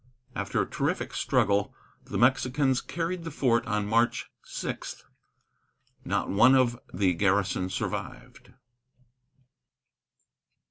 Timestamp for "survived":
7.69-8.51